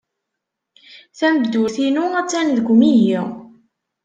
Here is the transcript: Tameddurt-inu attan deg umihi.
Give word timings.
Tameddurt-inu 1.17 2.05
attan 2.19 2.47
deg 2.57 2.67
umihi. 2.73 3.19